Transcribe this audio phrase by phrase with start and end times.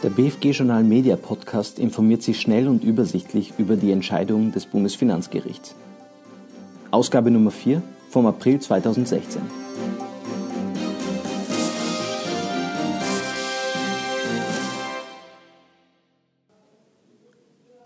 [0.00, 5.74] Der BFG Journal Media Podcast informiert Sie schnell und übersichtlich über die Entscheidungen des Bundesfinanzgerichts.
[6.92, 9.42] Ausgabe Nummer 4 vom April 2016.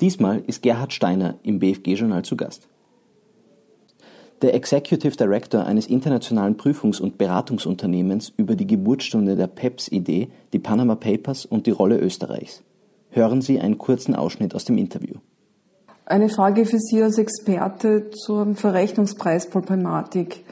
[0.03, 2.69] Diesmal ist Gerhard Steiner im BFG Journal zu Gast.
[4.43, 10.97] Der Executive Director eines internationalen Prüfungs- und Beratungsunternehmens über die Geburtsstunde der PEPS-Idee, die Panama
[10.97, 12.65] Papers und die Rolle Österreichs.
[13.11, 15.15] Hören Sie einen kurzen Ausschnitt aus dem Interview.
[16.07, 20.45] Eine Frage für Sie als Experte zur Verrechnungspreisproblematik.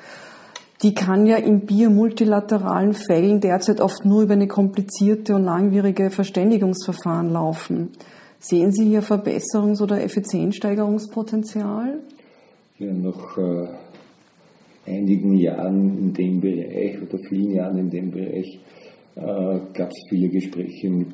[0.82, 7.32] Die kann ja in biomultilateralen Fällen derzeit oft nur über eine komplizierte und langwierige Verständigungsverfahren
[7.32, 7.90] laufen.
[8.38, 11.98] Sehen Sie hier Verbesserungs- oder Effizienzsteigerungspotenzial?
[12.78, 13.68] Ja, nach äh,
[14.86, 18.58] einigen Jahren in dem Bereich oder vielen Jahren in dem Bereich
[19.16, 21.12] äh, gab es viele Gespräche mit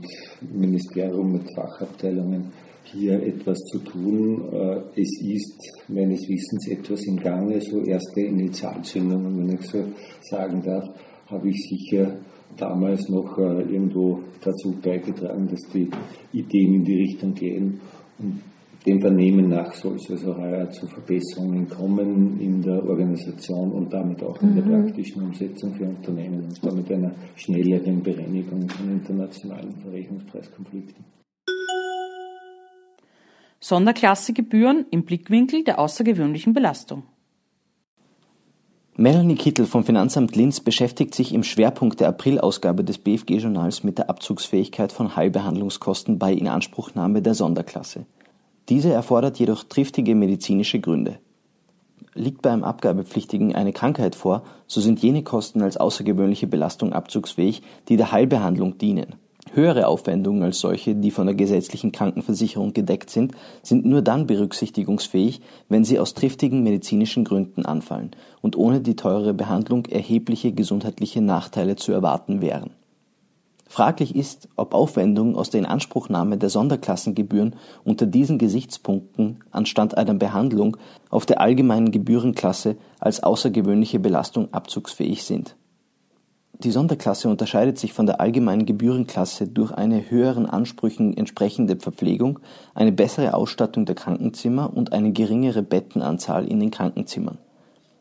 [0.53, 2.53] Ministerium, mit Fachabteilungen,
[2.85, 4.49] hier etwas zu tun.
[4.53, 9.85] Äh, es ist meines Wissens etwas im Gange, so erste Initialzündungen, wenn ich so
[10.23, 10.85] sagen darf,
[11.27, 12.17] habe ich sicher
[12.57, 15.89] damals noch äh, irgendwo dazu beigetragen, dass die
[16.33, 17.81] Ideen in die Richtung gehen.
[18.19, 18.41] Und
[18.87, 24.23] dem Vernehmen nach soll es also heuer zu Verbesserungen kommen in der Organisation und damit
[24.23, 24.85] auch in der mhm.
[24.85, 31.05] praktischen Umsetzung für Unternehmen und damit einer schnelleren Bereinigung von internationalen Verrechnungspreiskonflikten.
[33.59, 37.03] Sonderklassegebühren im Blickwinkel der außergewöhnlichen Belastung.
[38.99, 44.09] Melanie Kittel vom Finanzamt Linz beschäftigt sich im Schwerpunkt der Aprilausgabe des BFG-Journals mit der
[44.09, 48.07] Abzugsfähigkeit von Heilbehandlungskosten bei Inanspruchnahme der Sonderklasse.
[48.69, 51.19] Diese erfordert jedoch triftige medizinische Gründe.
[52.15, 57.97] Liegt beim Abgabepflichtigen eine Krankheit vor, so sind jene Kosten als außergewöhnliche Belastung abzugsfähig, die
[57.97, 59.15] der Heilbehandlung dienen.
[59.53, 65.41] Höhere Aufwendungen als solche, die von der gesetzlichen Krankenversicherung gedeckt sind, sind nur dann berücksichtigungsfähig,
[65.69, 68.11] wenn sie aus triftigen medizinischen Gründen anfallen
[68.43, 72.71] und ohne die teure Behandlung erhebliche gesundheitliche Nachteile zu erwarten wären
[73.69, 80.77] Fraglich ist, ob Aufwendungen aus der Inanspruchnahme der Sonderklassengebühren unter diesen Gesichtspunkten anstatt einer Behandlung
[81.11, 85.57] auf der allgemeinen Gebührenklasse als außergewöhnliche Belastung abzugsfähig sind.
[86.59, 92.39] Die Sonderklasse unterscheidet sich von der allgemeinen Gebührenklasse durch eine höheren Ansprüchen entsprechende Verpflegung,
[92.73, 97.37] eine bessere Ausstattung der Krankenzimmer und eine geringere Bettenanzahl in den Krankenzimmern.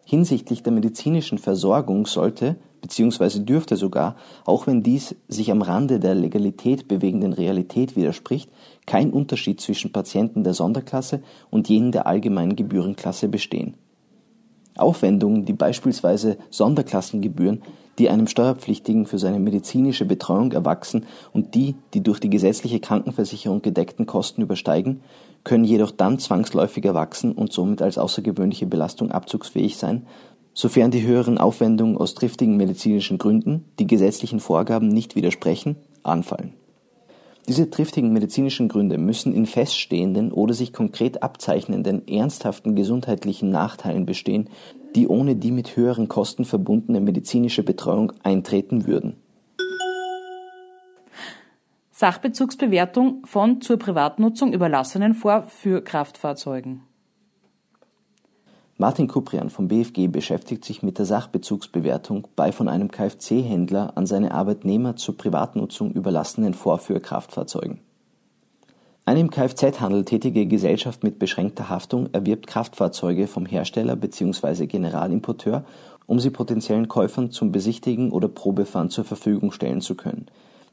[0.05, 2.55] Hinsichtlich der medizinischen Versorgung sollte
[2.85, 8.51] beziehungsweise dürfte sogar, auch wenn dies sich am Rande der Legalität bewegenden Realität widerspricht,
[8.85, 13.73] kein Unterschied zwischen Patienten der Sonderklasse und jenen der allgemeinen Gebührenklasse bestehen.
[14.77, 17.63] Aufwendungen, die beispielsweise Sonderklassengebühren,
[17.97, 23.63] die einem Steuerpflichtigen für seine medizinische Betreuung erwachsen und die, die durch die gesetzliche Krankenversicherung
[23.63, 25.01] gedeckten Kosten übersteigen,
[25.45, 30.06] können jedoch dann zwangsläufig erwachsen und somit als außergewöhnliche Belastung abzugsfähig sein,
[30.53, 36.53] sofern die höheren Aufwendungen aus triftigen medizinischen Gründen, die gesetzlichen Vorgaben nicht widersprechen, anfallen.
[37.47, 44.50] Diese triftigen medizinischen Gründe müssen in feststehenden oder sich konkret abzeichnenden ernsthaften gesundheitlichen Nachteilen bestehen,
[44.95, 49.17] die ohne die mit höheren Kosten verbundene medizinische Betreuung eintreten würden.
[51.97, 56.81] Sachbezugsbewertung von zur Privatnutzung überlassenen Vorführkraftfahrzeugen.
[58.75, 64.33] Martin Kuprian vom BFG beschäftigt sich mit der Sachbezugsbewertung bei von einem Kfz-Händler an seine
[64.33, 67.79] Arbeitnehmer zur Privatnutzung überlassenen Vorführkraftfahrzeugen.
[69.06, 74.66] Eine im Kfz-Handel tätige Gesellschaft mit beschränkter Haftung erwirbt Kraftfahrzeuge vom Hersteller bzw.
[74.66, 75.63] Generalimporteur,
[76.07, 80.25] um sie potenziellen Käufern zum Besichtigen oder Probefahren zur Verfügung stellen zu können.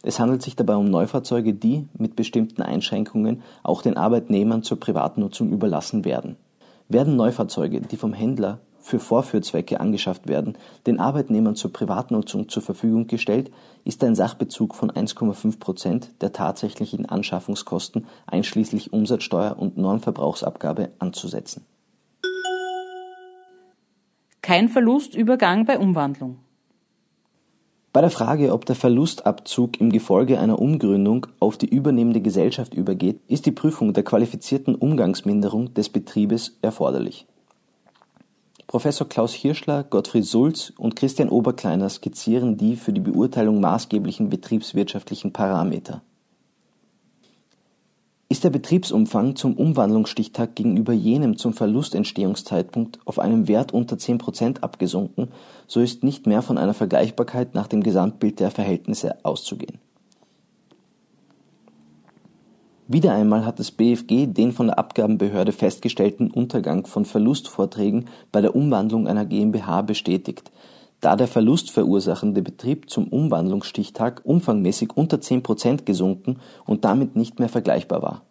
[0.03, 5.51] Es handelt sich dabei um Neufahrzeuge, die, mit bestimmten Einschränkungen, auch den Arbeitnehmern zur Privatnutzung
[5.51, 6.37] überlassen werden
[6.93, 13.07] werden Neufahrzeuge, die vom Händler für Vorführzwecke angeschafft werden, den Arbeitnehmern zur Privatnutzung zur Verfügung
[13.07, 13.53] gestellt,
[13.85, 21.65] ist ein Sachbezug von 1,5 Prozent der tatsächlichen Anschaffungskosten einschließlich Umsatzsteuer und Normverbrauchsabgabe anzusetzen.
[24.41, 26.39] Kein Verlustübergang bei Umwandlung.
[27.93, 33.21] Bei der Frage, ob der Verlustabzug im Gefolge einer Umgründung auf die übernehmende Gesellschaft übergeht,
[33.29, 37.27] ist die Prüfung der qualifizierten Umgangsminderung des Betriebes erforderlich.
[38.67, 45.35] Professor Klaus Hirschler, Gottfried Sulz und Christian Oberkleiner skizzieren die für die Beurteilung maßgeblichen betriebswirtschaftlichen
[45.35, 46.01] Parameter
[48.33, 54.63] ist der Betriebsumfang zum Umwandlungsstichtag gegenüber jenem zum Verlustentstehungszeitpunkt auf einem Wert unter 10 Prozent
[54.65, 55.29] abgesunken,
[55.67, 59.81] so ist nicht mehr von einer Vergleichbarkeit nach dem Gesamtbild der Verhältnisse auszugehen.
[62.89, 68.57] Wieder einmal hat das BFG den von der Abgabenbehörde festgestellten Untergang von Verlustvorträgen bei der
[68.57, 70.51] Umwandlung einer GmbH bestätigt,
[71.03, 77.51] da der verlustverursachende Betrieb zum Umwandlungsstichtag umfangmäßig unter 10 Prozent gesunken und damit nicht mehr
[77.51, 78.23] vergleichbar war.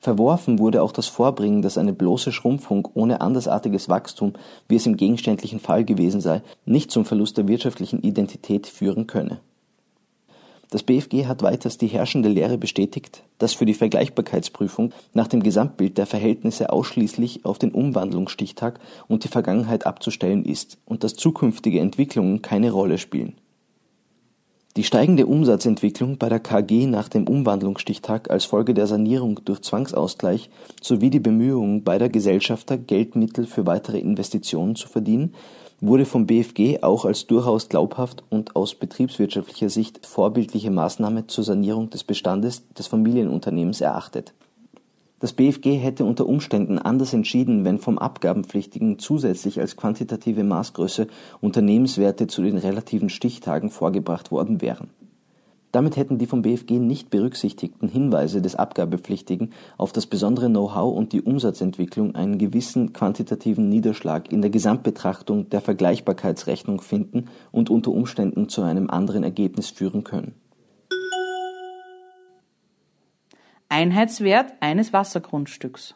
[0.00, 4.32] Verworfen wurde auch das Vorbringen, dass eine bloße Schrumpfung ohne andersartiges Wachstum,
[4.66, 9.38] wie es im gegenständlichen Fall gewesen sei, nicht zum Verlust der wirtschaftlichen Identität führen könne.
[10.72, 15.98] Das BFG hat weiters die herrschende Lehre bestätigt, dass für die Vergleichbarkeitsprüfung nach dem Gesamtbild
[15.98, 22.40] der Verhältnisse ausschließlich auf den Umwandlungsstichtag und die Vergangenheit abzustellen ist und dass zukünftige Entwicklungen
[22.40, 23.34] keine Rolle spielen
[24.76, 30.48] die steigende Umsatzentwicklung bei der KG nach dem Umwandlungsstichtag als Folge der Sanierung durch Zwangsausgleich
[30.80, 35.34] sowie die Bemühungen beider Gesellschafter, Geldmittel für weitere Investitionen zu verdienen,
[35.82, 41.90] wurde vom BFG auch als durchaus glaubhaft und aus betriebswirtschaftlicher Sicht vorbildliche Maßnahme zur Sanierung
[41.90, 44.32] des Bestandes des Familienunternehmens erachtet
[45.22, 51.06] das BfG hätte unter Umständen anders entschieden, wenn vom Abgabenpflichtigen zusätzlich als quantitative Maßgröße
[51.40, 54.90] Unternehmenswerte zu den relativen Stichtagen vorgebracht worden wären.
[55.70, 61.12] Damit hätten die vom BfG nicht berücksichtigten Hinweise des Abgabepflichtigen auf das besondere Know-how und
[61.12, 68.48] die Umsatzentwicklung einen gewissen quantitativen Niederschlag in der Gesamtbetrachtung der Vergleichbarkeitsrechnung finden und unter Umständen
[68.48, 70.34] zu einem anderen Ergebnis führen können
[73.72, 75.94] Einheitswert eines Wassergrundstücks.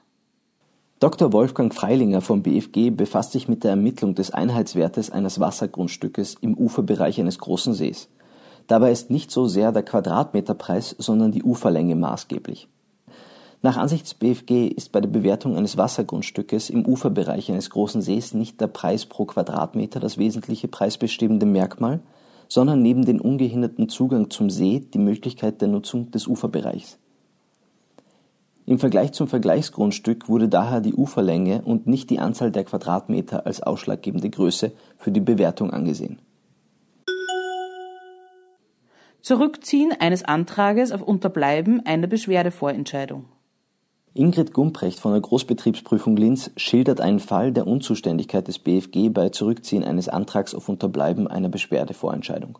[0.99, 1.35] Dr.
[1.35, 7.21] Wolfgang Freilinger vom BfG befasst sich mit der Ermittlung des Einheitswertes eines Wassergrundstückes im Uferbereich
[7.21, 8.09] eines großen Sees.
[8.67, 12.67] Dabei ist nicht so sehr der Quadratmeterpreis, sondern die Uferlänge maßgeblich.
[13.61, 18.33] Nach Ansicht des BfG ist bei der Bewertung eines Wassergrundstückes im Uferbereich eines großen Sees
[18.33, 22.01] nicht der Preis pro Quadratmeter das wesentliche preisbestimmende Merkmal,
[22.49, 26.99] sondern neben dem ungehinderten Zugang zum See die Möglichkeit der Nutzung des Uferbereichs.
[28.69, 33.63] Im Vergleich zum Vergleichsgrundstück wurde daher die Uferlänge und nicht die Anzahl der Quadratmeter als
[33.63, 36.19] ausschlaggebende Größe für die Bewertung angesehen.
[39.21, 43.27] Zurückziehen eines Antrages auf Unterbleiben einer Beschwerdevorentscheidung.
[44.15, 49.85] Ingrid Gumprecht von der Großbetriebsprüfung Linz schildert einen Fall der Unzuständigkeit des BFG bei Zurückziehen
[49.85, 52.59] eines Antrags auf Unterbleiben einer Beschwerdevorentscheidung.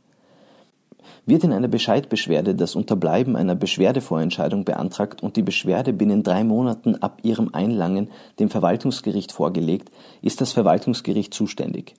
[1.25, 6.95] Wird in einer Bescheidbeschwerde das Unterbleiben einer Beschwerdevorentscheidung beantragt und die Beschwerde binnen drei Monaten
[6.97, 9.91] ab ihrem Einlangen dem Verwaltungsgericht vorgelegt,
[10.23, 11.95] ist das Verwaltungsgericht zuständig.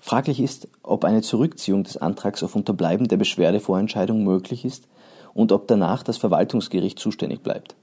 [0.00, 4.88] Fraglich ist, ob eine Zurückziehung des Antrags auf Unterbleiben der Beschwerdevorentscheidung möglich ist
[5.34, 7.76] und ob danach das Verwaltungsgericht zuständig bleibt.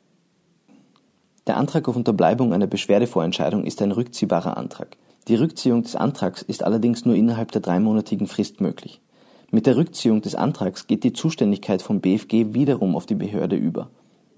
[1.45, 4.97] Der Antrag auf Unterbleibung einer Beschwerdevorentscheidung ist ein rückziehbarer Antrag.
[5.27, 8.99] Die Rückziehung des Antrags ist allerdings nur innerhalb der dreimonatigen Frist möglich
[9.49, 13.89] mit der Rückziehung des Antrags geht die Zuständigkeit vom BfG wiederum auf die Behörde über.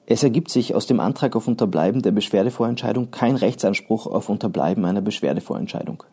[0.06, 5.02] Es ergibt sich aus dem Antrag auf Unterbleiben der Beschwerdevorentscheidung kein Rechtsanspruch auf Unterbleiben einer
[5.02, 6.04] Beschwerdevorentscheidung